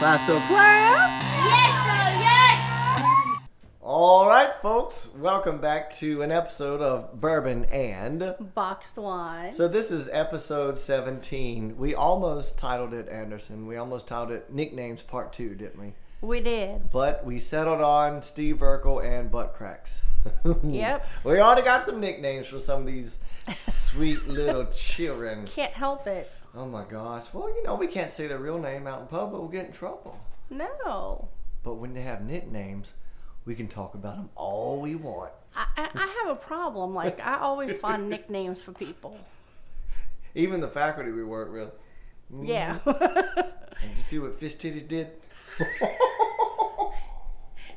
[0.00, 0.24] Class.
[0.24, 3.48] Class Yes, so yes!
[3.82, 5.10] All right, folks.
[5.18, 8.34] Welcome back to an episode of Bourbon and.
[8.54, 9.52] Boxed wine.
[9.52, 11.76] So this is episode 17.
[11.76, 13.66] We almost titled it Anderson.
[13.66, 15.92] We almost titled it Nicknames Part 2, didn't we?
[16.22, 16.88] we did.
[16.88, 20.00] But we settled on Steve Urkel and Butt Cracks.
[20.64, 21.06] Yep.
[21.24, 23.20] We already got some nicknames for some of these
[23.54, 25.46] sweet little children.
[25.46, 26.30] Can't help it.
[26.54, 27.26] Oh my gosh.
[27.32, 29.40] Well, you know, we can't say their real name out in public.
[29.40, 30.18] We'll get in trouble.
[30.50, 31.28] No.
[31.62, 32.94] But when they have nicknames,
[33.44, 35.32] we can talk about them all we want.
[35.54, 36.94] I, I, have a problem.
[36.94, 39.18] Like, I always find nicknames for people.
[40.34, 41.70] Even the faculty we work with.
[42.42, 42.78] Yeah.
[42.84, 43.40] Mm-hmm.
[43.88, 45.08] Did you see what Fish Titty did?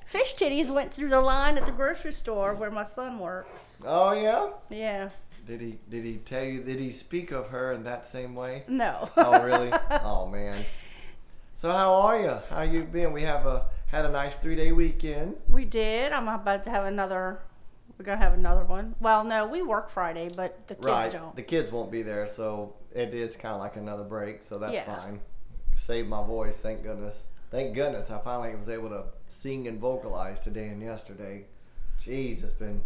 [0.05, 3.79] Fish titties went through the line at the grocery store where my son works.
[3.83, 4.49] oh yeah.
[4.69, 5.09] Yeah.
[5.45, 5.79] Did he?
[5.89, 6.61] Did he tell you?
[6.63, 8.63] Did he speak of her in that same way?
[8.67, 9.09] No.
[9.17, 9.71] Oh really?
[10.03, 10.65] oh man.
[11.53, 12.37] So how are you?
[12.49, 13.13] How you been?
[13.13, 15.35] We have a had a nice three day weekend.
[15.47, 16.11] we did.
[16.11, 17.39] I'm about to have another.
[17.97, 18.95] We're going to have another one.
[18.99, 21.11] Well, no, we work Friday, but the kids right.
[21.11, 21.35] don't.
[21.35, 24.41] The kids won't be there, so it is kind of like another break.
[24.47, 24.97] So that's Yeah.
[24.97, 25.19] fine.
[25.75, 26.57] Saved my voice.
[26.57, 27.25] Thank goodness.
[27.51, 31.45] Thank goodness I finally was able to sing and vocalize today and yesterday.
[32.01, 32.81] Jeez, it's been.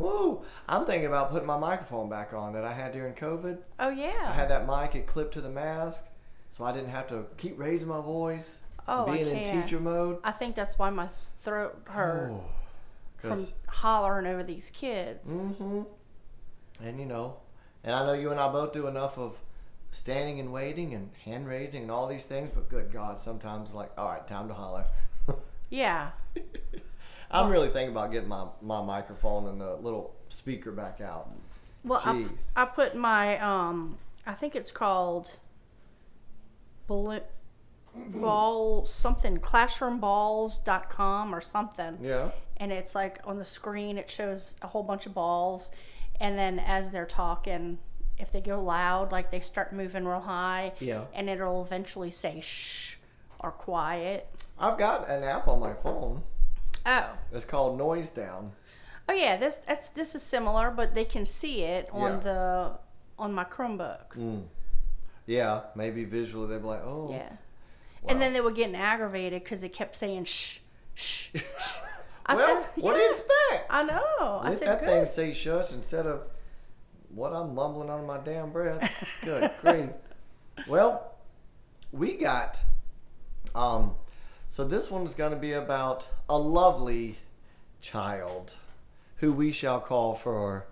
[0.00, 0.42] Woo!
[0.68, 3.58] I'm thinking about putting my microphone back on that I had during COVID.
[3.78, 4.26] oh, yeah.
[4.26, 6.04] I had that mic, it clipped to the mask,
[6.56, 8.58] so I didn't have to keep raising my voice.
[8.88, 10.18] Oh, I being in teacher mode.
[10.24, 11.08] I think that's why my
[11.42, 12.44] throat hurt Oh,
[13.18, 15.30] from hollering over these kids.
[15.30, 15.82] Mm-hmm.
[16.82, 17.36] And you know,
[17.84, 19.36] and I know you and I both do enough of
[19.92, 23.90] standing and waiting and hand raising and all these things, but good God, sometimes like,
[23.98, 24.86] all right, time to holler.
[25.72, 26.10] Yeah.
[27.30, 31.30] I'm really thinking about getting my, my microphone and the little speaker back out.
[31.84, 35.38] Well, I, I put my um, I think it's called
[36.86, 37.20] balloon
[37.94, 41.98] ball something classroomballs.com or something.
[42.02, 42.30] Yeah.
[42.56, 45.70] And it's like on the screen it shows a whole bunch of balls
[46.20, 47.78] and then as they're talking
[48.18, 51.04] if they go loud like they start moving real high Yeah.
[51.14, 52.96] and it'll eventually say shh
[53.38, 54.28] or quiet.
[54.58, 56.22] I've got an app on my phone.
[56.86, 57.10] Oh.
[57.32, 58.52] It's called Noise Down.
[59.08, 62.18] Oh yeah, this that's this is similar but they can see it on Yeah.
[62.18, 62.70] the
[63.18, 64.10] on my Chromebook.
[64.16, 64.44] Mm.
[65.26, 67.08] Yeah, maybe visually they'd be like, oh.
[67.10, 67.28] Yeah.
[68.02, 68.08] wow.
[68.08, 70.58] And then they were getting aggravated because they kept saying shh,
[70.94, 71.28] shh.
[71.34, 71.36] shh.
[72.26, 73.66] I well, said, what do you expect?
[73.70, 74.40] I know.
[74.42, 74.88] I Let said, that good.
[75.12, 76.22] thing say shush instead of
[77.12, 78.88] what I'm mumbling under my damn breath.
[79.24, 79.90] Good grief.
[80.68, 81.12] Well,
[81.92, 82.58] we got
[83.54, 83.94] um
[84.50, 87.16] so this one's gonna be about a lovely
[87.80, 88.54] child
[89.16, 90.66] who we shall call for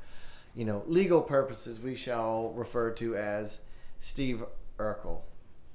[0.58, 3.60] you know, legal purposes we shall refer to as
[4.00, 4.42] Steve
[4.76, 5.20] Urkel.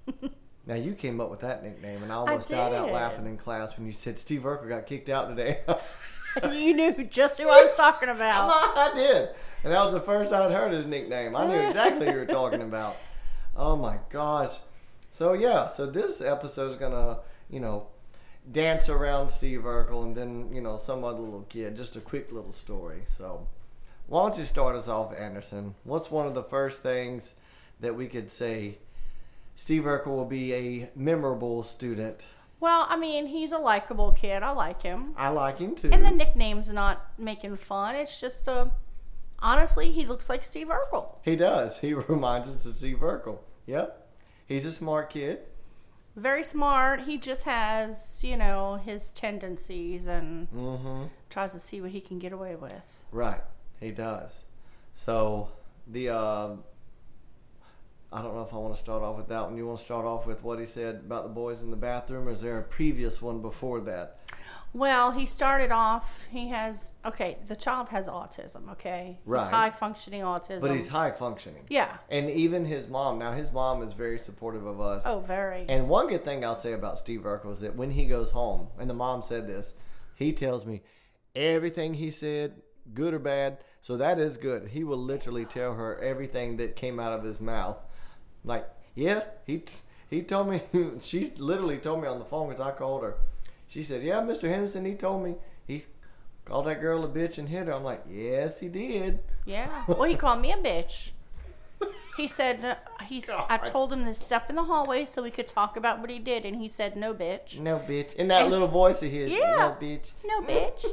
[0.68, 3.78] now you came up with that nickname and I almost died out laughing in class
[3.78, 5.62] when you said Steve Urkel got kicked out today.
[6.52, 8.50] you knew just who I was talking about.
[8.76, 9.30] I did.
[9.64, 11.34] And that was the first I'd heard his nickname.
[11.34, 12.98] I knew exactly who you were talking about.
[13.56, 14.52] Oh my gosh.
[15.14, 17.20] So yeah, so this episode is gonna,
[17.50, 17.88] you know,
[18.52, 21.76] dance around Steve Urkel and then, you know, some other little kid.
[21.76, 23.04] Just a quick little story.
[23.18, 23.48] So
[24.08, 25.76] why don't you start us off, Anderson?
[25.84, 27.36] What's one of the first things
[27.80, 28.78] that we could say
[29.56, 32.28] Steve Urkel will be a memorable student?
[32.60, 34.42] Well, I mean, he's a likable kid.
[34.42, 35.14] I like him.
[35.18, 35.90] I like him too.
[35.92, 37.96] And the nickname's not making fun.
[37.96, 38.72] It's just a.
[39.40, 41.16] Honestly, he looks like Steve Urkel.
[41.24, 41.80] he does.
[41.80, 43.40] He reminds us of Steve Urkel.
[43.66, 44.08] Yep.
[44.46, 45.40] He's a smart kid.
[46.16, 47.02] Very smart.
[47.02, 51.04] He just has, you know, his tendencies and Mm-hmm.
[51.30, 53.04] tries to see what he can get away with.
[53.12, 53.42] Right,
[53.80, 54.44] he does.
[54.94, 55.50] So
[55.88, 56.50] the uh,
[58.12, 59.58] I don't know if I want to start off with that one.
[59.58, 62.28] You want to start off with what he said about the boys in the bathroom,
[62.28, 64.20] or is there a previous one before that?
[64.74, 66.26] Well, he started off.
[66.32, 67.38] He has okay.
[67.48, 68.72] The child has autism.
[68.72, 69.44] Okay, Right.
[69.44, 70.62] He's high functioning autism.
[70.62, 71.98] But he's high functioning, yeah.
[72.10, 73.20] and even his mom.
[73.20, 75.04] Now his mom is very supportive of us.
[75.06, 75.66] Oh, very.
[75.70, 78.68] And one good thing I'll say about Steve Urkel is that when he goes home,
[78.80, 79.74] and the mom said this,
[80.16, 80.82] he tells me
[81.36, 82.54] everything he said,
[82.94, 83.60] good or bad.
[83.82, 84.70] So that is good.
[84.70, 87.78] He will literally tell her everything that came out of his mouth.
[88.44, 89.64] Like, yeah, he
[90.10, 90.62] he told me.
[91.02, 93.16] she literally told me on the phone because I called her.
[93.68, 94.50] She said, "Yeah, Mr.
[94.50, 95.84] Henderson, he told me he
[96.46, 99.84] called that girl a bitch and hit her." I'm like, "Yes, he did." yeah.
[99.88, 101.12] Well, he called me a bitch.
[102.16, 102.76] He said uh,
[103.06, 103.28] he's.
[103.28, 106.20] I told him to step in the hallway so we could talk about what he
[106.20, 107.58] did, and he said no, bitch.
[107.60, 108.14] No, bitch.
[108.14, 109.32] In that And- little voice of his.
[109.32, 109.56] Yeah.
[109.56, 110.12] No, bitch.
[110.24, 110.86] No, bitch.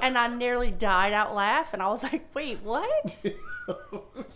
[0.00, 1.82] and I nearly died out laughing.
[1.82, 3.26] I was like, wait, what?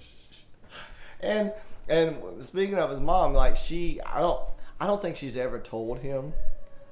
[1.21, 1.53] and
[1.89, 4.43] And speaking of his mom, like she, I don't,
[4.79, 6.35] I don't think she's ever told him,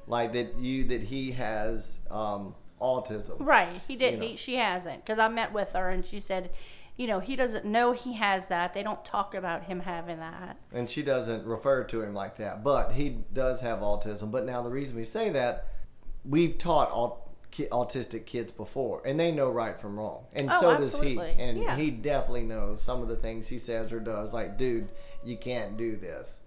[0.09, 3.37] like that you that he has um, autism.
[3.39, 3.81] Right.
[3.87, 4.15] He did.
[4.15, 4.27] You know.
[4.27, 5.05] He, she hasn't.
[5.05, 6.51] Because I met with her and she said,
[6.97, 8.75] you know, he doesn't know he has that.
[8.75, 10.57] They don't talk about him having that.
[10.73, 12.65] and she doesn't refer to him like that.
[12.65, 14.31] But he does have autism.
[14.33, 15.67] But now the reason we say that,
[16.25, 17.19] we've taught au-
[17.53, 21.15] ki- autistic kids before, and they know right from wrong, and Oh, so absolutely.
[21.15, 21.43] does he.
[21.43, 21.77] And Yeah.
[21.77, 24.33] he definitely knows some of the things he says or does.
[24.33, 24.89] Like, dude,
[25.25, 26.41] you can't do this.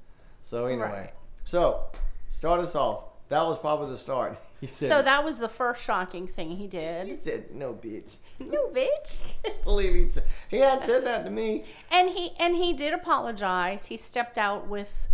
[0.44, 1.14] So anyway, Right.
[1.46, 1.86] so
[2.30, 3.06] start us off.
[3.32, 4.38] That was probably the start.
[4.62, 4.90] He said.
[4.90, 7.08] So that was the first shocking thing he did.
[7.08, 9.16] he said, "No, bitch." no, bitch.
[9.64, 11.66] Believe he said he had said that to me.
[11.90, 13.88] And he and he did apologize.
[13.88, 15.08] He stepped out with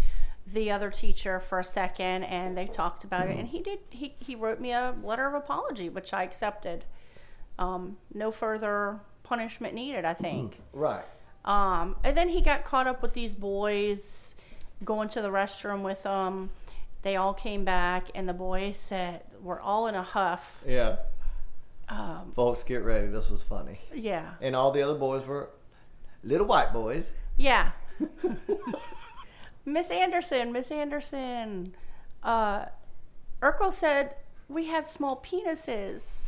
[0.46, 4.16] the other teacher for a second and they talked about it and he did he,
[4.18, 6.84] he wrote me a letter of apology which I accepted.
[7.58, 10.60] Um, no further punishment needed, I think.
[10.74, 11.06] Right.
[11.46, 14.36] Um, and then he got caught up with these boys
[14.84, 16.50] going to the restroom with them.
[17.08, 20.98] They all came back, and the boys said, "We're all in a huff." Yeah.
[21.88, 23.08] Um, Folks, get ready.
[23.08, 23.80] This was funny.
[23.96, 25.52] yeah, And all the other boys were
[26.22, 27.14] little white boys.
[27.38, 27.72] yeah.
[29.66, 31.76] Miss Anderson, Miss Anderson,
[32.24, 32.66] uh,
[33.42, 34.16] Urkel said
[34.50, 36.28] we have small penises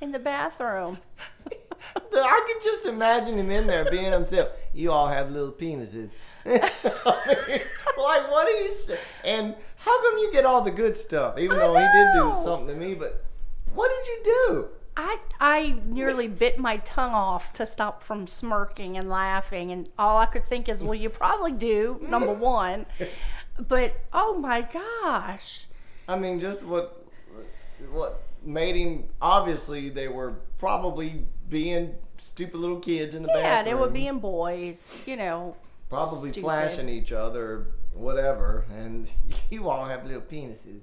[0.00, 0.98] in the bathroom.
[1.94, 4.48] I could just imagine him in there being himself.
[4.74, 6.10] You all have little penises.
[6.46, 7.60] I mean,
[7.98, 8.98] like, what do you say?
[9.24, 11.38] And how come you get all the good stuff?
[11.38, 12.42] Even I though he did do know.
[12.44, 13.24] something to me, but
[13.74, 14.68] what did you do?
[14.96, 20.18] I I nearly bit my tongue off to stop from smirking and laughing, and all
[20.18, 22.00] I could think is, well, you probably do.
[22.08, 22.86] Number one,
[23.68, 25.66] but oh my gosh,
[26.08, 27.04] I mean, just what
[27.90, 29.04] what made him?
[29.20, 33.64] Obviously, they were probably being stupid little kids in the yeah, bathroom.
[33.66, 35.56] they were being boys, you know.
[35.88, 36.42] Probably stupid.
[36.42, 38.66] flashing each other, whatever.
[38.70, 39.08] And
[39.50, 40.80] you all have little penises.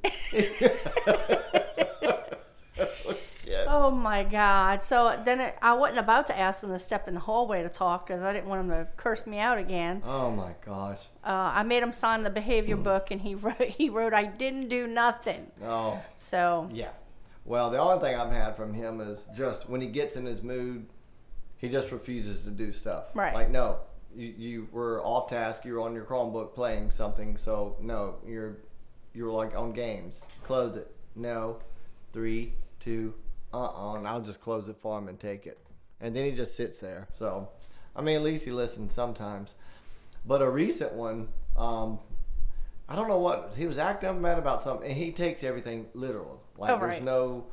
[1.07, 2.19] oh.
[3.67, 4.83] Oh my God!
[4.83, 7.69] So then it, I wasn't about to ask them to step in the hallway to
[7.69, 10.01] talk because I didn't want them to curse me out again.
[10.05, 10.99] Oh my gosh.
[11.23, 14.69] Uh, I made him sign the behavior book, and he wrote he wrote I didn't
[14.69, 15.47] do nothing.
[15.63, 15.99] Oh.
[16.15, 16.89] So Yeah.
[17.45, 20.41] Well, the only thing I've had from him is just when he gets in his
[20.41, 20.85] mood,
[21.57, 23.07] he just refuses to do stuff.
[23.13, 23.33] Right.
[23.33, 23.79] Like, no,
[24.15, 25.65] you, you were off task.
[25.65, 27.37] You were on your Chromebook playing something.
[27.37, 28.57] So no, you're
[29.13, 30.21] you're like on games.
[30.43, 30.93] Close it.
[31.15, 31.59] No.
[32.11, 33.15] Three, two,
[33.53, 35.59] uh, uh and I'll just close it for him and take it.
[35.99, 37.07] And then he just sits there.
[37.15, 37.49] So,
[37.95, 39.53] I mean, at least he listens sometimes.
[40.25, 41.99] But a recent one, um,
[42.87, 46.41] I don't know what he was acting mad about something, and he takes everything literal.
[46.57, 47.45] Like Oh, there's no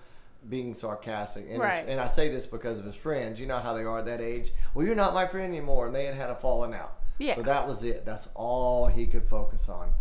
[0.48, 1.46] being sarcastic.
[1.50, 1.84] And, Right.
[1.86, 3.38] and I say this because of his friends.
[3.38, 4.52] You know how they are at that age.
[4.74, 6.98] Well, you're not my friend anymore, and they had had a falling out.
[7.18, 7.34] Yeah.
[7.34, 8.04] So that was it.
[8.06, 9.92] That's all he could focus on.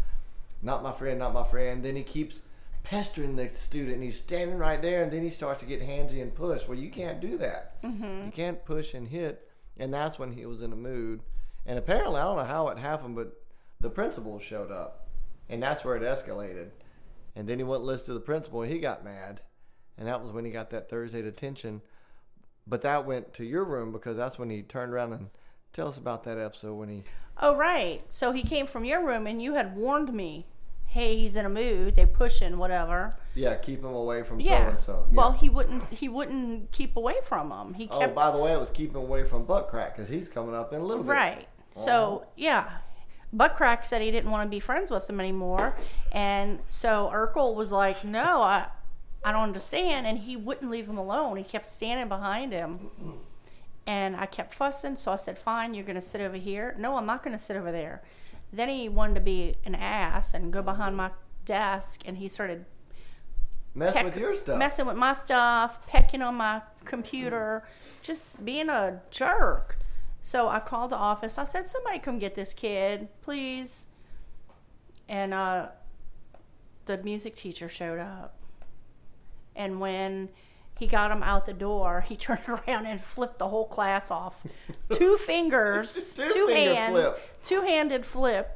[0.62, 1.84] Not my friend, not my friend.
[1.84, 2.40] Then he keeps
[2.84, 6.22] pestering the student, and he's standing right there, and then he starts to get handsy
[6.22, 6.68] and push.
[6.68, 7.82] Well, you can't do that.
[7.84, 8.26] Mm-hmm.
[8.26, 9.46] You can't push and hit.
[9.78, 11.22] And that's when he was in a mood.
[11.66, 13.34] And apparently, I don't know how it happened, but
[13.80, 15.08] the principal showed up,
[15.50, 16.70] and that's where it escalated.
[17.36, 19.42] And then he wouldn't listen to the principal, and he got mad.
[20.00, 21.82] And that was when he got that Thursday detention.
[22.66, 25.30] But that went to your room because that's when he turned around and
[25.74, 27.04] tell us about that episode when he.
[27.42, 28.02] Oh, right.
[28.10, 30.46] So he came from your room and you had warned me,
[30.86, 31.96] hey, he's in a mood.
[31.96, 33.16] They pushing, whatever.
[33.36, 35.06] Yeah, keep him away from so and so.
[35.12, 35.84] Well, he wouldn't.
[35.86, 37.74] He wouldn't keep away from him.
[37.76, 40.10] He Oh, kept by the way, it was keep him away from butt crack because
[40.10, 41.12] he's coming up in a little bit.
[41.12, 41.48] right.
[41.76, 41.86] Uh-huh.
[41.86, 42.70] So yeah,
[43.36, 45.76] Buttcrack said he didn't want to be friends with him anymore,
[46.12, 48.66] and so Urkel was like, "No, I,
[49.24, 51.38] I don't understand," and he wouldn't leave him alone.
[51.38, 52.90] He kept standing behind him.
[53.88, 56.76] And I kept fussing, so I said, Fine, you're going to sit over here.
[56.78, 58.04] No, I'm not going to sit over there.
[58.54, 61.10] Then he wanted to be an ass and go behind my
[61.44, 62.66] desk, and he started
[63.74, 64.60] Mess peck- with your stuff.
[64.60, 67.64] messing with my stuff, pecking on my computer,
[68.04, 69.78] just being a jerk.
[70.22, 71.40] So I called the office.
[71.40, 73.88] I said, "Somebody come get this kid, please."
[75.08, 75.70] And uh,
[76.86, 78.36] the music teacher showed up.
[79.56, 80.30] And when
[80.78, 84.46] he got him out the door, he turned around and flipped the whole class off.
[84.92, 87.44] Two fingers, Two two finger hand, flip.
[87.44, 88.56] two-handed flip,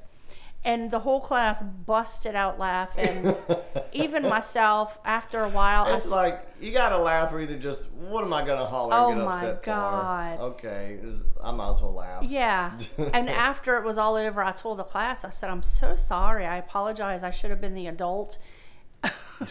[0.64, 3.36] and the whole class busted out laughing.
[3.92, 8.24] Even myself, after a while, It's s- like you gotta laugh or either just what
[8.24, 10.38] am I gonna holler Oh and get my upset God.
[10.38, 10.44] for?
[10.44, 12.24] Okay, is- I might as well laugh.
[12.24, 12.72] Yeah.
[13.12, 16.46] and after it was all over, I told the class, I said, I'm so sorry.
[16.46, 17.22] I apologize.
[17.22, 18.38] I should have been the adult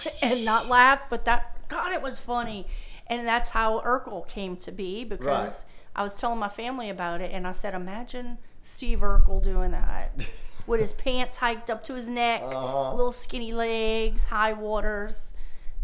[0.22, 2.66] and not laugh, but that, God, it was funny.
[3.06, 5.26] And that's how Urkel came to be because
[5.64, 5.64] Right.
[5.96, 10.12] I was telling my family about it and I said, imagine Steve Urkel doing that
[10.66, 12.94] with his pants hiked up to his neck, Uh-huh.
[12.94, 15.34] little skinny legs, high waters.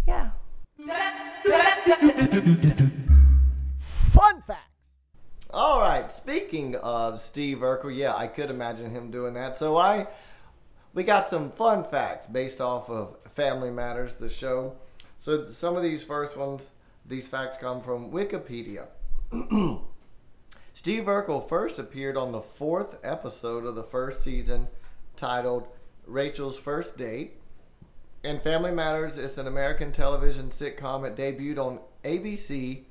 [0.06, 0.30] Yeah.
[3.78, 4.70] Fun fact.
[5.50, 6.10] All right.
[6.12, 9.58] Speaking of Steve Urkel, yeah, I could imagine him doing that.
[9.58, 10.06] So I,
[10.94, 14.76] we got some fun facts based off of Family Matters, the show.
[15.18, 16.68] So some of these first ones,
[17.04, 18.86] these facts come from Wikipedia.
[20.72, 24.68] Steve Urkel first appeared on the fourth episode of the first season,
[25.16, 25.66] titled
[26.06, 27.34] "Rachel's First Date."
[28.24, 31.06] And Family Matters is an American television sitcom.
[31.06, 32.84] It debuted on ABC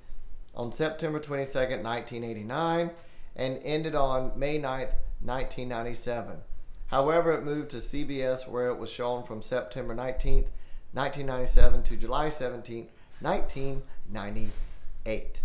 [0.56, 2.92] on September 22nd, 1989,
[3.36, 6.38] and ended on May 9th, 1997.
[6.88, 10.48] However, it moved to CBS where it was shown from September 19th,
[10.94, 12.88] 1997 to July 17th,
[13.22, 15.42] 1998.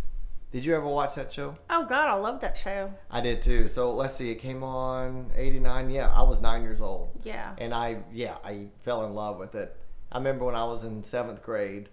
[0.52, 1.54] Did you ever watch that show?
[1.70, 2.92] Oh God, I love that show.
[3.10, 3.68] I did too.
[3.68, 5.90] So let's see, it came on 89.
[5.90, 7.10] Yeah, I was nine years old.
[7.22, 7.54] Yeah.
[7.58, 9.74] And I, yeah, I fell in love with it.
[10.12, 11.88] I remember when I was in seventh grade,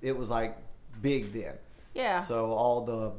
[0.00, 0.56] it was like
[1.02, 1.56] big then.
[1.94, 2.22] Yeah.
[2.22, 3.12] So all the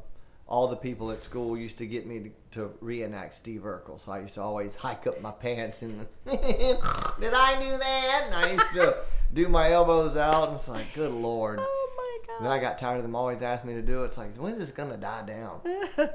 [0.47, 3.99] all the people at school used to get me to, to reenact Steve Urkel.
[3.99, 8.23] So I used to always hike up my pants and did I do that?
[8.25, 8.97] And I used to
[9.33, 11.59] do my elbows out, and it's like, good lord.
[11.61, 14.07] oh my And then I got tired of them always asking me to do it.
[14.07, 15.61] It's like, when is this gonna die down?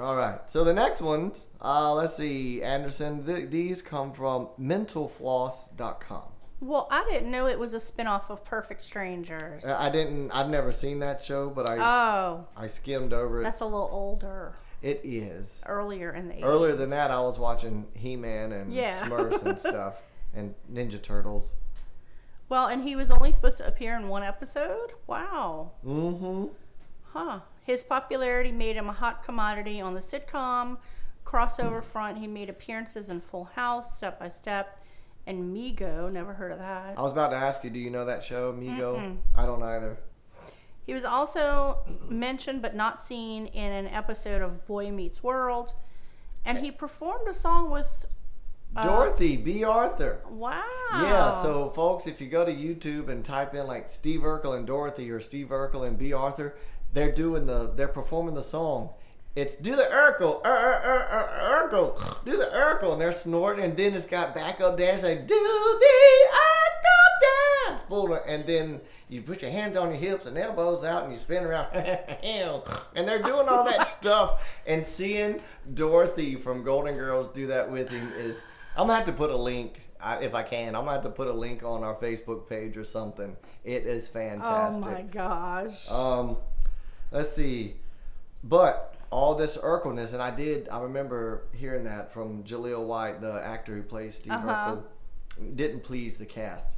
[0.00, 0.38] All right.
[0.46, 3.24] So the next ones, uh, let's see, Anderson.
[3.24, 6.22] Th- these come from mentalfloss.com.
[6.60, 9.64] well, I didn't know it was a spinoff of Perfect Strangers.
[9.64, 10.30] Uh, I didn't.
[10.32, 13.44] I've never seen that show, but I oh, I skimmed over it.
[13.44, 14.56] that's a little older.
[14.84, 15.62] It is.
[15.64, 16.44] Earlier in the 80s.
[16.44, 19.00] Earlier than that, I was watching He-Man and Yeah.
[19.00, 19.94] Smurfs and stuff,
[20.34, 21.54] and Ninja Turtles.
[22.50, 24.92] Well, and he was only supposed to appear in one episode.
[25.06, 25.70] Wow.
[25.86, 26.52] Mm-hmm.
[27.14, 27.40] Huh.
[27.62, 30.76] His popularity made him a hot commodity on the sitcom
[31.24, 32.18] crossover front.
[32.18, 34.78] He made appearances in Full House, Step by Step,
[35.26, 36.12] and Meego.
[36.12, 36.98] Never heard of that.
[36.98, 38.98] I was about to ask you, do you know that show, Meego?
[38.98, 39.16] Mm-mm.
[39.34, 39.96] I don't either.
[40.86, 45.72] He was also mentioned but not seen in an episode of Boy Meets World,
[46.44, 48.06] and he performed a song with.
[48.76, 50.20] Uh, Dorothy Bea Arthur.
[50.28, 50.62] Wow.
[50.94, 54.66] Yeah, so folks, if you go to YouTube and type in like Steve Urkel and
[54.66, 56.56] Dorothy or Steve Urkel and Bea Arthur,
[56.92, 58.90] they're doing the they're performing the song.
[59.36, 63.64] It's do the Urkel, Ur, Ur, Ur, Ur, Urkel, do the Urkel, and they're snorting,
[63.64, 66.63] and then it's got backup dance like do the Urkel
[68.26, 71.44] and then you put your hands on your hips and elbows out, and you spin
[71.44, 75.40] around, and they're doing all that stuff, and seeing
[75.74, 78.42] Dorothy from Golden Girls do that with him is.
[78.76, 80.74] I'm gonna have to put a link I, if I can.
[80.74, 83.36] I'm gonna have to put a link on our Facebook page or something.
[83.64, 84.84] It is fantastic.
[84.84, 85.90] Oh my gosh.
[85.90, 86.36] Um,
[87.12, 87.76] let's see,
[88.42, 90.68] but all this Urkelness, and I did.
[90.68, 94.76] I remember hearing that from Jaleel White, the actor who plays Steve Uh-huh.
[94.76, 96.76] Urkel, didn't please the cast.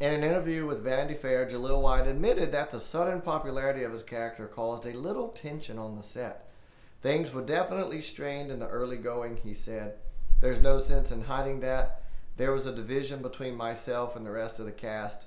[0.00, 4.02] In an interview with Vanity Fair, Jaleel White admitted that the sudden popularity of his
[4.02, 6.48] character caused a little tension on the set.
[7.00, 9.94] Things were definitely strained in the early going, he said.
[10.40, 12.02] There's no sense in hiding that.
[12.36, 15.26] There was a division between myself and the rest of the cast.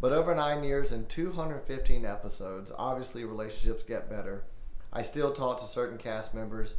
[0.00, 4.44] But over nine years and 215 episodes, obviously relationships get better.
[4.92, 6.74] I still talk to certain cast members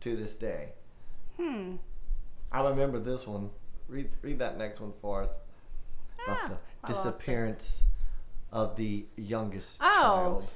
[0.00, 0.70] to this day.
[1.36, 1.76] Hmm.
[2.50, 3.50] I remember this one.
[3.88, 5.34] Read, read that next one for us.
[6.28, 7.10] Ah, About I the lost it.
[7.12, 7.84] disappearance
[8.52, 10.00] of the youngest Oh.
[10.02, 10.52] child.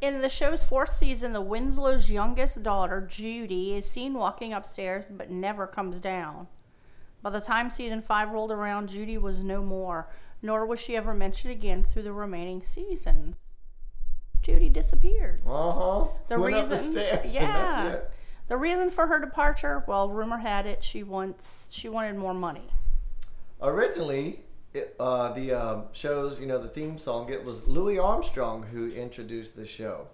[0.00, 5.30] In the show's fourth season, the Winslow's youngest daughter, Judy, is seen walking upstairs but
[5.30, 6.46] never comes down.
[7.20, 10.08] By the time season five rolled around, Judy was no more,
[10.40, 13.34] nor was she ever mentioned again through the remaining seasons.
[14.40, 15.42] Judy disappeared.
[15.44, 16.04] Uh huh.
[16.28, 17.18] The Went up the reason- stairs.
[17.24, 17.52] and yeah.
[17.88, 18.10] that's it.
[18.46, 22.70] The reason for her departure, well, rumor had it she wants she wanted more money.
[23.60, 24.44] Originally,
[24.78, 28.88] it, uh, the uh, show's, you know, the theme song, it was Louis Armstrong who
[28.88, 30.06] introduced the show.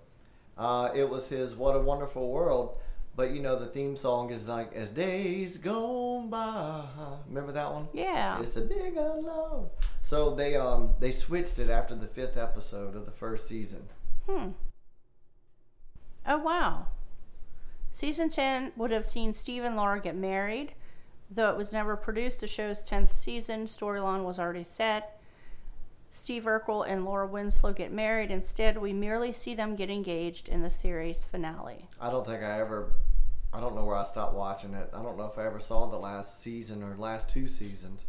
[0.59, 2.77] Uh, it was his What a Wonderful World,
[3.17, 6.85] but, you know, the theme song is like, As Days Go By.
[7.29, 7.89] Remember that one?
[7.93, 8.41] Yeah.
[8.41, 9.71] It's a bigger love.
[10.05, 13.89] So they um they switched it after the fifth episode of the first season.
[14.29, 14.51] Hmm.
[16.27, 16.89] Oh wow.
[17.91, 20.75] Season 10 would have seen Steve and Laura get married.
[21.31, 25.21] Though it was never produced, the show's 10th season storyline was already set.
[26.11, 28.31] Steve Urkel and Laura Winslow get married.
[28.31, 31.89] Instead, we merely see them get engaged in the series finale.
[32.01, 32.93] I don't think I ever.
[33.53, 34.91] I don't know where I stopped watching it.
[34.93, 38.05] I don't know if I ever saw the last season or last two seasons.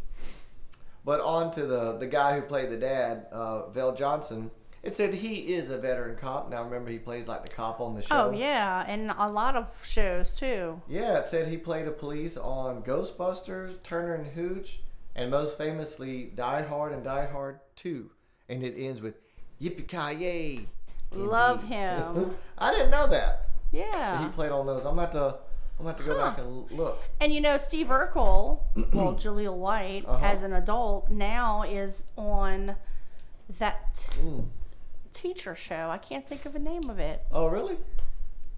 [1.04, 4.50] But on to the the guy who played the dad, uh, VelJohnson.
[4.86, 6.48] It said he is a veteran cop.
[6.48, 8.28] Now remember, he plays like the cop on the show.
[8.28, 10.80] Oh yeah, and a lot of shows too.
[10.88, 14.78] Yeah, it said he played a police on Ghostbusters, Turner and Hooch,
[15.16, 18.10] and most famously Die Hard and Die Hard 2.
[18.48, 19.16] And it ends with
[19.60, 20.66] Yippee Ki Yay!
[21.10, 22.36] Love him.
[22.56, 23.46] I didn't know that.
[23.72, 24.22] Yeah.
[24.22, 24.84] He played on those.
[24.84, 25.18] I'm about to.
[25.18, 25.34] to.
[25.78, 26.28] I'm gonna have to go Huh.
[26.30, 27.02] back and look.
[27.20, 28.60] And you know, Steve Urkel,
[28.94, 30.24] well, Jaleel White, Uh-huh.
[30.24, 32.76] as an adult now is on
[33.58, 34.46] that Mm.
[35.16, 35.88] Teacher show.
[35.90, 37.22] I can't think of the name of it.
[37.32, 37.76] Oh, really?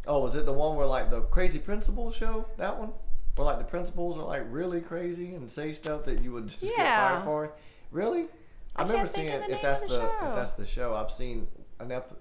[0.06, 2.46] Oh, was it the one where like the crazy principal show?
[2.56, 2.92] That one,
[3.36, 6.60] where like the principals are like really crazy and say stuff that you would just
[6.60, 7.52] get fired for.
[7.90, 8.26] Really?
[8.74, 9.48] I I've never seen it.
[9.48, 11.46] If that's the, the if that's the show, I've seen
[11.78, 12.16] an ep-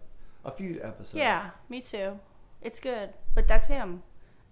[0.45, 1.15] a few episodes.
[1.15, 2.19] Yeah, me too.
[2.61, 4.03] It's good, but that's him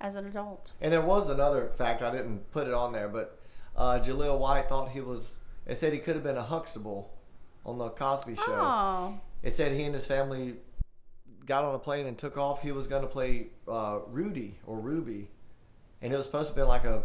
[0.01, 0.71] as an adult.
[0.81, 3.39] And there was another fact I didn't put it on there, but
[3.75, 5.37] uh, Jaleel White thought he was.
[5.65, 7.11] It said he could have been a Huxtable
[7.65, 8.43] on the Cosby Show.
[8.47, 10.55] Oh, It said he and his family
[11.45, 12.61] got on a plane and took off.
[12.61, 15.29] He was going to play uh, Rudy or Ruby,
[16.01, 17.03] and it was supposed to be like a,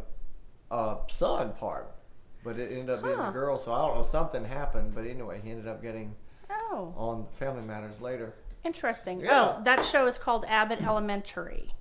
[0.71, 1.95] a son part,
[2.43, 3.29] but it ended up being Huh.
[3.29, 3.59] a girl.
[3.59, 4.03] So I don't know.
[4.05, 6.15] Something happened, but anyway, he ended up getting
[6.51, 8.35] oh, on Family Matters later.
[8.65, 9.21] interesting.
[9.21, 9.57] Yeah.
[9.59, 11.75] Oh, that show is called Abbott Elementary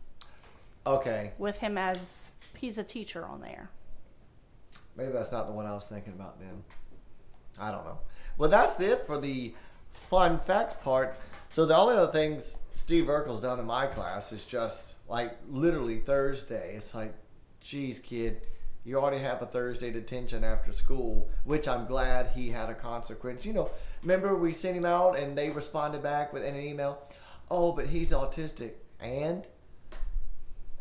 [0.88, 3.70] Okay, with him as he's a teacher on there.
[4.96, 6.64] maybe that's not the one I was thinking about then.
[7.60, 8.00] I don't know.
[8.38, 9.54] Well, that's it for the
[9.92, 11.16] fun facts part.
[11.50, 16.00] So the only other things Steve Urkel's done in my class is just like literally
[16.00, 16.76] Thursday.
[16.76, 17.14] It's like,
[17.62, 18.42] geez, kid,
[18.84, 23.46] you already have a Thursday detention after school, which I'm glad he had a consequence.
[23.46, 23.70] You know,
[24.02, 27.00] remember we sent him out and they responded back with an email,
[27.52, 29.46] oh, but he's autistic, and.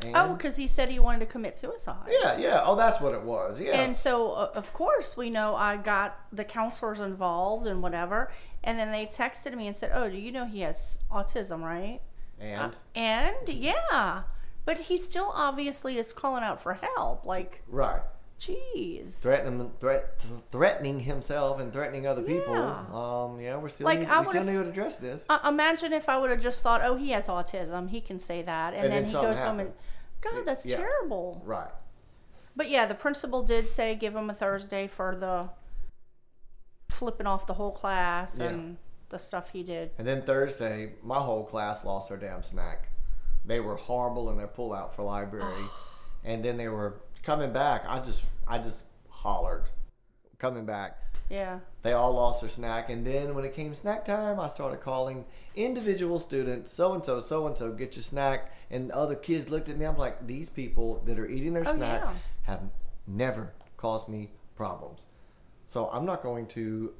[0.01, 0.17] And?
[0.17, 2.09] Oh, because he said he wanted to commit suicide.
[2.23, 2.61] yeah, yeah.
[2.65, 3.61] Oh, that's what it was.
[3.61, 3.75] Yes.
[3.75, 8.31] And so, uh, of course, we know I got the counselors involved and whatever.
[8.63, 12.01] And then they texted me and said, "Oh, do you know he has autism, right?"
[12.41, 14.23] and And yeah,
[14.65, 17.27] but he still obviously is calling out for help.
[17.27, 18.03] Like, right.
[18.39, 19.15] Jeez.
[19.19, 20.21] threatening threat,
[20.51, 22.55] threatening himself and threatening other people.
[22.55, 22.85] Yeah.
[22.93, 25.25] Um, yeah, we're still Like, need, I we still need to address this.
[25.29, 27.91] Uh, imagine if I would have just thought, "Oh, he has autism.
[27.91, 29.73] He can say that," and, And then then he goes home and,
[30.21, 30.77] God, that's Yeah.
[30.79, 31.43] terrible.
[31.45, 31.71] Right.
[32.57, 35.51] But yeah, the principal did say give him a Thursday for the
[36.89, 38.47] flipping off the whole class Yeah.
[38.47, 38.77] and
[39.11, 39.91] the stuff he did.
[39.99, 42.89] And then Thursday, my whole class lost their damn snack.
[43.45, 45.65] They were horrible in their pullout for library,
[46.25, 47.85] and then they were coming back.
[47.87, 49.65] I just, I just hollered,
[50.39, 50.99] coming back.
[51.29, 51.59] Yeah.
[51.83, 55.27] They all lost their snack, and then when it came snack time, I started calling
[55.55, 58.51] individual students, so and so, so and so, get your snack.
[58.71, 59.85] And other kids looked at me.
[59.85, 62.15] I'm like, these people that are eating their Oh, snack yeah.
[62.45, 62.63] have
[63.07, 65.05] never caused me problems,
[65.67, 66.95] so I'm not going to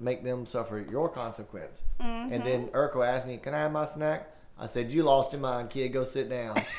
[0.00, 1.82] make them suffer your consequence.
[2.00, 2.32] Mm-hmm.
[2.32, 5.42] And then Urkel asked me, "Can I have my snack?" I said, "You lost your
[5.42, 5.92] mind, kid.
[5.92, 6.56] Go sit down."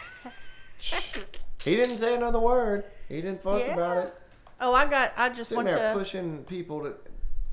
[1.68, 2.86] he didn't say another word.
[3.10, 3.74] He didn't fuss Yeah.
[3.74, 4.14] about it
[4.60, 5.14] Oh, I got.
[5.16, 6.00] I just sitting went there to.
[6.00, 6.96] pushing people to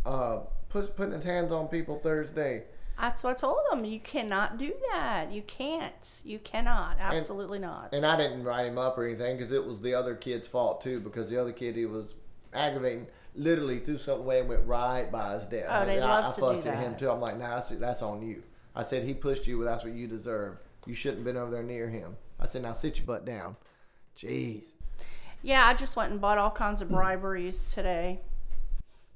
[0.09, 2.65] uh push, putting his hands on people Thursday.
[2.99, 3.85] That's what I told him.
[3.85, 5.31] You cannot do that.
[5.33, 5.93] You can't.
[6.25, 6.97] You cannot.
[7.01, 7.93] Absolutely not.
[7.93, 10.81] And I didn't write him up or anything because it was the other kid's fault
[10.81, 11.01] too.
[11.01, 12.15] Because the other kid he was
[12.55, 15.67] aggravating literally threw something away and went right by his desk.
[15.69, 17.11] Oh, they And I, love I to do fussed at him too.
[17.11, 18.43] I'm like, nah, that's, that's on you.
[18.77, 19.59] I said he pushed you.
[19.59, 20.59] Well, that's what you deserve.
[20.87, 22.17] You shouldn't have been over there near him.
[22.39, 23.57] I said, now sit your butt down.
[24.19, 24.63] Jeez.
[25.43, 28.21] Yeah, I just went and bought all kinds of briberies today.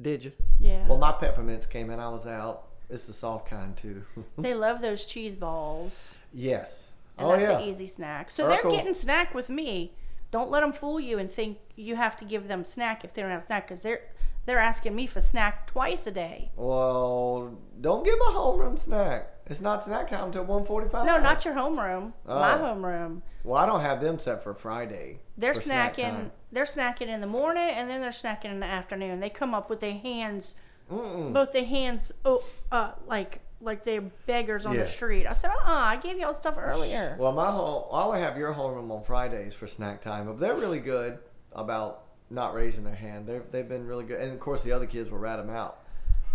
[0.01, 0.33] Did you?
[0.61, 0.87] Yeah.
[0.87, 1.99] Well, my peppermints came in.
[1.99, 2.65] I was out.
[2.91, 4.03] It's the soft kind too.
[4.39, 6.17] they love those cheese balls.
[6.33, 6.85] yes.
[7.17, 7.59] And oh that's yeah.
[7.59, 8.31] an easy snack.
[8.31, 9.93] So they're getting snack with me.
[10.31, 13.23] Don't let them fool you and think you have to give them snack if they
[13.23, 14.03] don't have snack because they're
[14.47, 16.51] they're asking me for snack twice a day.
[16.55, 19.31] Well, don't give them a homeroom snack.
[19.47, 21.07] It's not snack time until 1.45.
[21.07, 22.13] No, not your homeroom.
[22.25, 22.59] My Oh.
[22.59, 23.23] homeroom.
[23.49, 25.21] Well, I don't have them set for Friday.
[25.39, 26.03] They're for snacking.
[26.03, 26.33] time.
[26.53, 29.21] they're snacking in the morning and then they're snacking in the afternoon.
[29.21, 30.55] They come up with their hands,
[30.91, 31.33] Mm-mm.
[31.33, 34.83] both their hands, oh, uh, like like they're beggars on Yeah.
[34.83, 35.27] the street.
[35.27, 37.17] I said, uh, uh I gave y'all stuff earlier.
[37.19, 40.55] Well, my whole, I only have your homeroom on Fridays for snack time, but they're
[40.55, 41.19] really good
[41.53, 43.27] about not raising their hand.
[43.27, 45.79] They've they've been really good, and of course the other kids will rat them out.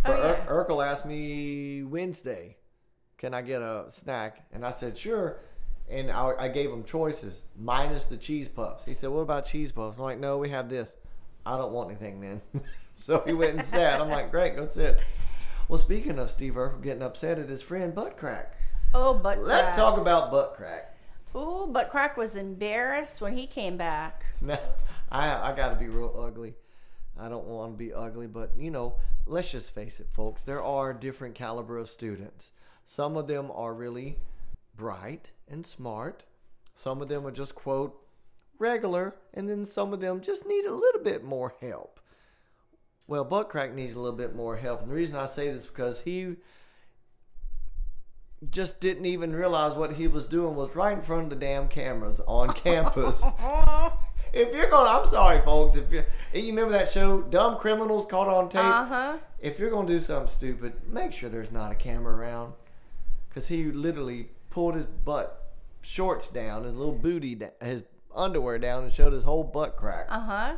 [0.04, 0.46] Oh, But yeah.
[0.52, 2.58] Ur- Urkel asked me Wednesday,
[3.20, 5.38] "Can I get a snack?" And I said, "Sure."
[5.94, 8.84] And I, I gave him choices minus the cheese puffs.
[8.84, 10.96] He said, "What about cheese puffs?" I'm like, "No, we have this."
[11.46, 12.42] I don't want anything then.
[12.96, 14.02] so he went and sat.
[14.02, 15.00] I'm like, "Great, go sit."
[15.68, 18.58] Well, speaking of Steve Urkel getting upset at his friend Butt Crack,
[18.96, 20.98] oh, but let's talk about Butt Crack.
[21.36, 24.26] Ooh, but Crack was embarrassed when he came back.
[24.42, 24.58] No,
[25.12, 26.56] I I got to be real ugly.
[27.20, 28.96] I don't want to be ugly, but you know,
[29.28, 30.44] let's just face it, folks.
[30.44, 32.52] There are different caliber of students.
[32.84, 34.18] Some of them are really
[34.76, 36.24] bright and smart.
[36.76, 38.00] Some of them are just quote
[38.60, 42.00] regular, and then some of them just need a little bit more help.
[43.08, 45.70] Well, Buttcrack needs a little bit more help, and the reason I say this is
[45.70, 46.38] because he
[48.50, 51.68] just didn't even realize what he was doing was right in front of the damn
[51.68, 53.22] cameras on campus.
[54.34, 55.78] if you're going, to I'm sorry, folks.
[55.78, 58.64] If you you remember that show, Dumb Criminals Caught on Tape.
[58.64, 59.18] Uh huh.
[59.40, 62.54] If you're gonna do something stupid, make sure there's not a camera around,
[63.30, 67.84] because he literally pulled his butt shorts down, his little booty, da- his
[68.16, 70.06] underwear down, and showed his whole butt crack.
[70.10, 70.58] Uh huh.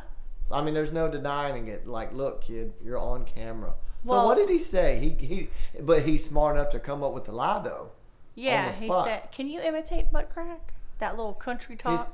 [0.52, 1.86] I mean, there's no denying it.
[1.88, 3.72] Like, look, kid, you're on camera.
[4.04, 4.98] So Well- what did he say?
[4.98, 5.48] He he,
[5.80, 7.90] but he's smart enough to come up with the lie though.
[8.34, 10.74] Yeah, he said, "Can you imitate butt crack?
[10.98, 12.12] That little country He's, talk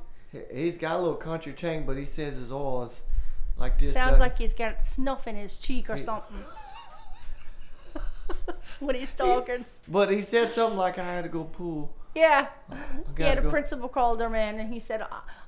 [0.53, 3.03] he's got a little country chain, but he says his oil is
[3.59, 3.92] like this.
[3.92, 6.37] sounds doesn't- like he's got snuff in his cheek or He- something."
[8.81, 12.77] when he's talking, But he said something like, "I had to go pool." yeah, yeah.
[13.15, 13.51] gotta The go.
[13.51, 15.03] principal called him in, and he said,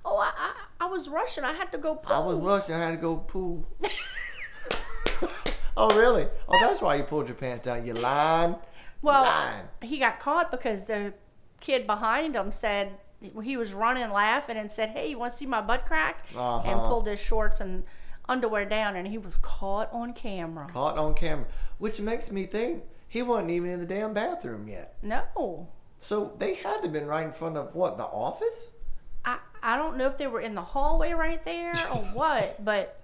[0.04, 1.44] "Oh, I, I, I was rushing.
[1.44, 2.74] I had to go I was rushing.
[2.74, 3.66] I had to go pool.
[5.76, 6.26] oh really?
[6.48, 7.84] Oh, that's why you pulled your pants down.
[7.86, 8.56] You lying.
[9.02, 9.66] Well, lying.
[9.82, 11.12] he got caught because the
[11.60, 12.92] kid behind him said
[13.42, 16.38] he was running laughing and said, "Hey, you want to see my butt crack?" and
[16.38, 16.86] Uh-huh.
[16.88, 17.84] pulled his shorts and
[18.28, 20.66] underwear down, and he was caught on camera.
[20.72, 21.46] Caught on camera,
[21.78, 24.96] which makes me think he wasn't even in the damn bathroom yet.
[25.02, 28.72] No, So they had to have been right in front of what the office.
[29.24, 33.00] I I don't know if they were in the hallway right there or what, but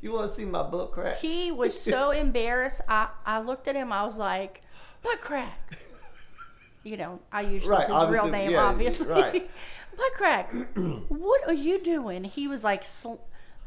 [0.00, 1.18] You want to see my butt crack?
[1.18, 2.80] he was so embarrassed.
[2.88, 3.92] I I looked at him.
[3.92, 4.62] I was like,
[5.02, 5.76] "Butt crack."
[6.84, 9.06] You know, I usually Right, his real name, yeah, obviously.
[9.06, 9.50] right.
[9.96, 10.50] Butt crack.
[11.08, 12.24] what are you doing?
[12.24, 13.20] He was like sl-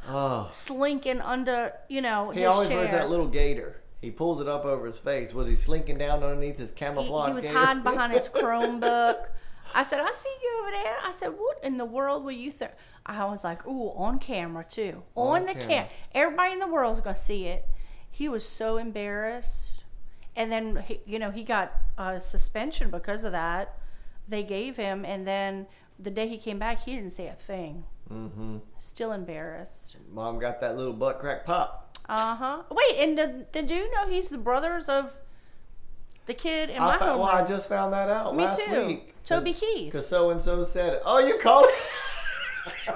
[0.08, 2.78] Oh, slinking under, you know, he his always chair.
[2.78, 3.82] wears that little gator.
[4.02, 5.34] He pulls it up over his face.
[5.34, 7.30] Was he slinking down underneath his camouflage?
[7.30, 7.58] he was gator?
[7.58, 9.28] hiding behind his Chromebook.
[9.74, 10.96] I said, I see you over there.
[11.04, 12.72] I said, what in the world were you think?
[13.06, 15.04] I was like, ooh, on camera too.
[15.16, 15.68] On, On the camera.
[15.68, 15.90] camera.
[16.14, 17.68] Everybody in the world's going to see it.
[18.10, 19.84] He was so embarrassed.
[20.36, 23.78] And then, he, you know, he got a suspension because of that.
[24.28, 25.04] They gave him.
[25.04, 25.68] And then
[26.00, 27.86] the day he came back, he didn't say a thing.
[28.12, 28.58] Mm-hmm.
[28.80, 29.98] Still embarrassed.
[30.12, 31.98] Mom got that little butt crack pop.
[32.08, 32.64] Uh huh.
[32.70, 35.14] Wait, and did, did you know he's the brothers of
[36.28, 38.86] the kid in my I, thought- well, I just found that out Me last too.
[38.86, 39.12] week.
[39.26, 39.92] Toby Keith.
[39.92, 41.02] Because so and so said it.
[41.04, 42.96] Oh, you called it?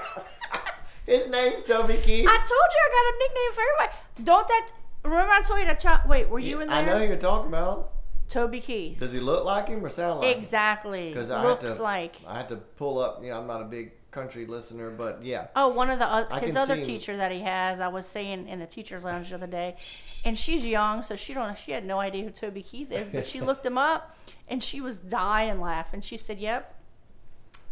[1.06, 2.26] His name's Toby Keith.
[2.28, 3.98] I told you I got a nickname for everybody.
[4.24, 4.70] Don't that?
[5.02, 6.02] Remember I told you that child?
[6.08, 6.76] Wait, were you in there?
[6.76, 7.92] I know you're talking about.
[8.28, 9.00] Toby Keith.
[9.00, 10.38] Does he look like him or sound like him?
[10.38, 11.08] Exactly.
[11.08, 12.16] Because I had to, like.
[12.28, 13.24] I had to pull up.
[13.24, 15.48] You know, I'm not a big country listener, but yeah.
[15.56, 16.84] Oh, one of the uh, his other him.
[16.84, 19.76] teacher that he has, I was saying in the teachers' lounge the other day,
[20.24, 23.26] and she's young, so she don't she had no idea who Toby Keith is, but
[23.26, 24.16] she looked him up,
[24.48, 26.00] and she was dying laughing.
[26.00, 26.74] She said, "Yep,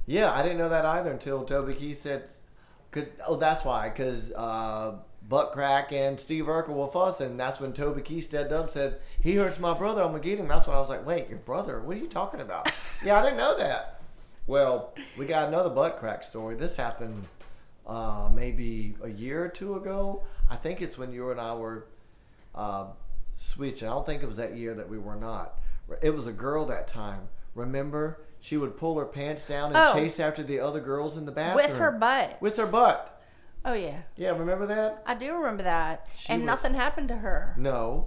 [0.07, 2.29] Yeah, I didn't know that either until Toby Keith said.
[2.91, 3.91] Cause, oh, that's why.
[3.91, 4.97] Because uh,
[5.29, 7.37] Butt Crack and Steve Urkel were fussing.
[7.37, 10.03] That's when Toby Keith stepped up and said, He hurts my brother.
[10.03, 10.49] I'm going to get him.
[10.49, 11.81] That's when I was like, Wait, your brother?
[11.81, 12.71] What are you talking about?
[13.05, 13.98] yeah, I didn't know that.
[14.53, 16.57] Well, we got another Butt Crack story.
[16.57, 17.29] This happened
[17.87, 20.23] uh, maybe a year or two ago.
[20.51, 21.87] I think it's when you and I were
[22.55, 22.87] uh,
[23.37, 23.87] switching.
[23.87, 25.59] I don't think it was that year that we were not.
[26.03, 27.29] It was a girl that time.
[27.55, 28.21] Remember?
[28.41, 29.93] She would pull her pants down and Oh.
[29.93, 31.67] chase after the other girls in the bathroom.
[31.67, 33.21] with her butt." With her butt.
[33.67, 35.03] Oh yeah, Yeah, remember that?
[35.05, 37.55] I do remember that, She and was- nothing happened to her.
[37.59, 38.07] No.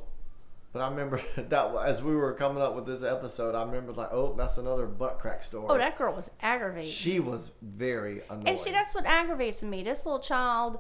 [0.74, 4.10] But I remember that as we were coming up with this episode, I remember like,
[4.12, 5.66] oh, that's another butt crack story.
[5.70, 6.90] Oh, that girl was aggravating.
[6.90, 8.48] She was very annoying.
[8.48, 9.84] And see, that's what aggravates me.
[9.84, 10.80] This little child,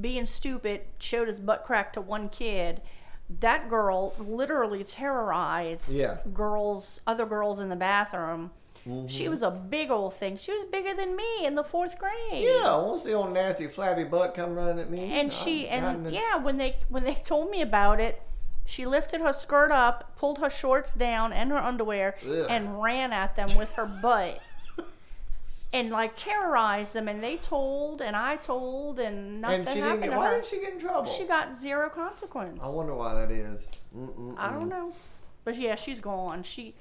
[0.00, 2.82] being stupid, showed his butt crack to one kid.
[3.40, 6.18] That girl literally terrorized Yeah.
[6.34, 8.50] girls, other girls in the bathroom.
[8.86, 9.06] Mm-hmm.
[9.06, 10.36] She was a big old thing.
[10.36, 12.44] She was bigger than me in the fourth grade.
[12.44, 12.60] Yeah,
[12.92, 15.10] to see old nasty flabby butt come running at me.
[15.18, 18.20] And she I- and yeah, when they when they told me about it,
[18.66, 22.46] she lifted her skirt up, pulled her shorts down and her underwear, Ugh.
[22.48, 24.40] and ran at them with her butt.
[25.72, 29.84] And like terrorized them, and they told, and I told, and nothing And she didn't
[29.88, 30.10] happened get.
[30.10, 31.10] to Why did she get in trouble?
[31.10, 32.60] She got zero consequence.
[32.62, 33.68] I wonder why that is.
[34.38, 34.92] I don't know,
[35.42, 36.44] but yeah, she's gone.
[36.44, 36.74] She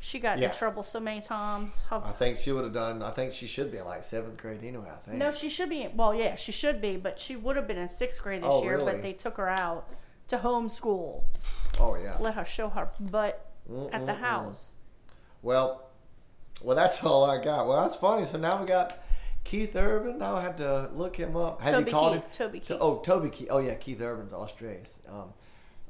[0.00, 0.48] she got Yeah.
[0.48, 1.82] in trouble so many times.
[1.90, 3.04] Her- I think she would have done.
[3.04, 4.88] I think she should be in like seventh grade anyway.
[4.92, 5.18] I think.
[5.18, 5.86] no, she should be.
[5.94, 8.64] Well, yeah, she should be, but she would have been in sixth grade this Oh,
[8.64, 8.78] year.
[8.78, 8.94] really?
[8.94, 9.88] But they took her out
[10.30, 11.22] to homeschool.
[11.78, 12.16] Oh yeah.
[12.20, 13.44] Let her show her butt
[13.92, 14.18] at the Mm-mm-mm.
[14.20, 14.72] house.
[15.42, 15.84] Well,
[16.62, 17.66] well, that's all I got.
[17.66, 18.24] Well, that's funny.
[18.26, 18.98] So now we got
[19.44, 20.18] Keith Urban.
[20.18, 21.60] Now I'll have to look him up.
[21.62, 22.32] Have Toby you called Keith, him?
[22.32, 22.78] Toby To- Keith.
[22.80, 23.48] oh, Toby Keith.
[23.50, 24.82] Oh yeah, Keith Urban's Australian.
[25.08, 25.32] Um,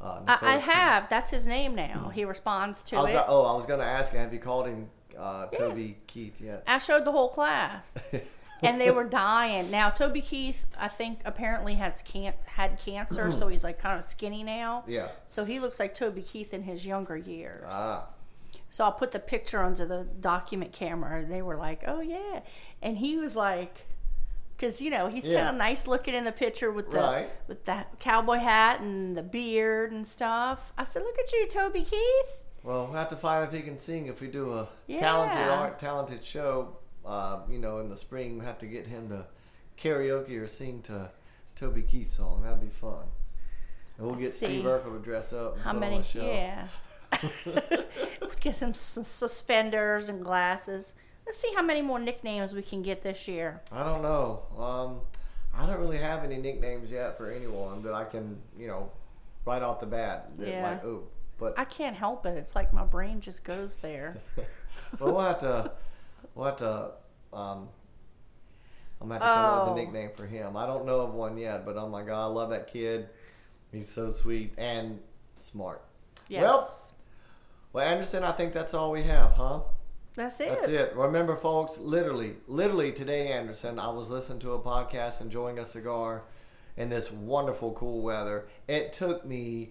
[0.01, 0.65] uh, I, I Keith.
[0.71, 1.09] have.
[1.11, 2.11] That's his name now.
[2.15, 3.25] He responds to I it.
[3.29, 6.63] oh, I was going to ask have you called him uh, Toby Keith yet?
[6.67, 7.95] I showed the whole class,
[8.63, 9.71] and they were dying.
[9.71, 14.05] Now Toby Keith, I think, apparently has can had cancer, so he's like kind of
[14.05, 14.85] skinny now.
[14.87, 15.09] yeah.
[15.27, 17.65] So he looks like Toby Keith in his younger years.
[17.67, 18.07] Ah.
[18.69, 22.41] So I'll put the picture onto the document camera, and they were like, "Oh yeah,"
[22.83, 23.87] and he was like,
[24.59, 25.39] "Cause you know he's Yeah.
[25.39, 27.31] kind of nice looking in the picture with the Right.
[27.49, 31.83] with that cowboy hat and the beard and stuff." I said, "Look at you, Toby
[31.83, 34.07] Keith." Well, we'll have to find if he can sing.
[34.07, 34.69] If we do a
[34.99, 35.51] talented Yeah.
[35.59, 36.77] art, talented show,
[37.11, 39.27] uh, you know, in the spring, we have to get him to
[39.77, 41.11] karaoke or sing to
[41.57, 42.43] Toby Keith song.
[42.43, 43.05] That'd be fun.
[43.99, 44.47] And we'll get See.
[44.47, 45.55] Steve Urkel to dress up.
[45.55, 46.03] And How many?
[46.03, 46.25] show.
[46.25, 46.69] Yeah.
[48.21, 50.95] Let's get some s- suspenders and glasses.
[51.27, 53.61] Let's see how many more nicknames we can get this year.
[53.73, 54.43] I don't know.
[54.59, 55.01] Um,
[55.55, 58.91] I don't really have any nicknames yet for anyone that I can, you know,
[59.45, 60.31] right off the bat.
[60.37, 60.71] that Yeah.
[60.71, 61.03] Like, ooh.
[61.39, 62.37] But I can't help it.
[62.37, 64.17] It's like my brain just goes there.
[64.99, 65.73] well, we'll have to,
[66.35, 66.91] we'll have to.
[67.33, 67.69] Um,
[69.01, 69.73] I'm gonna have to come up with Oh.
[69.73, 70.57] a nickname for him.
[70.57, 73.09] I don't know of one yet, but oh my god, I love that kid.
[73.73, 75.01] He's so sweet and
[75.37, 75.83] smart.
[76.29, 76.43] Yes.
[76.43, 76.77] Well,
[77.73, 79.61] Well, Anderson, I think that's all we have, huh?
[80.15, 80.49] that's it.
[80.49, 80.95] That's it.
[80.97, 86.25] Remember, folks, literally, literally today, Anderson, I was listening to a podcast, enjoying a cigar
[86.77, 88.49] in this wonderful, cool weather.
[88.69, 89.71] It took me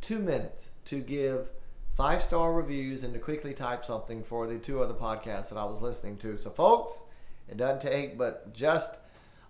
[0.00, 1.48] two minutes to give
[1.94, 5.64] five star reviews and to quickly type something for the two other podcasts that I
[5.64, 6.38] was listening to.
[6.38, 6.94] So, folks,
[7.48, 8.96] it doesn't take but just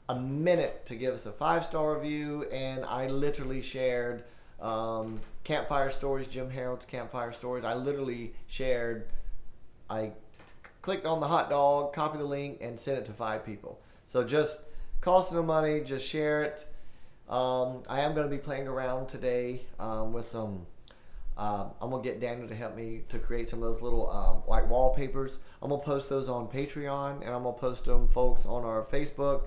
[0.08, 4.24] a minute to give us a five star review, and I literally shared
[4.60, 7.64] um, Campfire Stories, Jim Harold's Campfire Stories.
[7.64, 9.08] I literally shared
[9.88, 10.12] I
[10.82, 13.80] clicked on the hot dog, copy the link, and sent it to five people.
[14.06, 14.60] So just
[15.00, 16.66] cost no money, just share it.
[17.28, 20.66] Um, I am going to be playing around today um, with some.
[21.36, 24.42] Um, I'm gonna get Daniel to help me to create some of those little um,
[24.46, 25.38] like wallpapers.
[25.60, 29.42] I'm gonna post those on Patreon, and I'm gonna post them, folks, on our Facebook.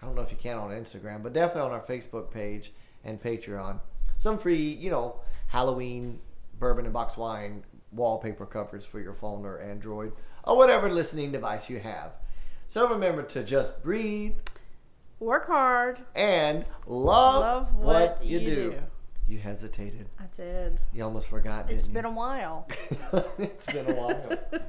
[0.00, 2.72] I don't know if you can on Instagram, but definitely on our Facebook page
[3.04, 3.80] and Patreon.
[4.18, 5.16] Some free, you know,
[5.48, 6.20] Halloween
[6.58, 10.12] bourbon and box wine wallpaper covers for your phone or Android
[10.44, 12.12] or whatever listening device you have.
[12.68, 14.34] So remember to just breathe
[15.20, 15.98] Work hard.
[16.14, 18.46] and love, Love what, what you, do.
[18.72, 18.74] do.
[19.32, 20.10] You hesitated.
[20.20, 20.82] I did.
[20.92, 21.94] You almost forgot, It's you?
[21.94, 22.68] been a while.
[23.38, 24.38] it's been a while.